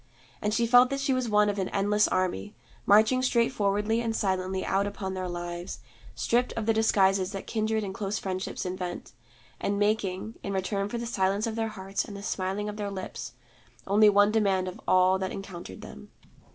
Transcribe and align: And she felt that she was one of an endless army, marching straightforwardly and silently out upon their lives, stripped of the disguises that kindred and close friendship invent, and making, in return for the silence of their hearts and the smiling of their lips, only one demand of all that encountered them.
And 0.41 0.51
she 0.51 0.65
felt 0.65 0.89
that 0.89 0.99
she 0.99 1.13
was 1.13 1.29
one 1.29 1.47
of 1.47 1.59
an 1.59 1.69
endless 1.69 2.07
army, 2.07 2.55
marching 2.87 3.21
straightforwardly 3.21 4.01
and 4.01 4.15
silently 4.15 4.65
out 4.65 4.87
upon 4.87 5.13
their 5.13 5.29
lives, 5.29 5.79
stripped 6.15 6.53
of 6.53 6.65
the 6.65 6.73
disguises 6.73 7.33
that 7.33 7.45
kindred 7.45 7.83
and 7.83 7.93
close 7.93 8.17
friendship 8.17 8.57
invent, 8.65 9.11
and 9.59 9.77
making, 9.77 10.39
in 10.41 10.53
return 10.53 10.89
for 10.89 10.97
the 10.97 11.05
silence 11.05 11.45
of 11.45 11.55
their 11.55 11.67
hearts 11.67 12.03
and 12.03 12.17
the 12.17 12.23
smiling 12.23 12.67
of 12.67 12.77
their 12.77 12.89
lips, 12.89 13.33
only 13.85 14.09
one 14.09 14.31
demand 14.31 14.67
of 14.67 14.81
all 14.87 15.19
that 15.19 15.31
encountered 15.31 15.81
them. 15.81 16.09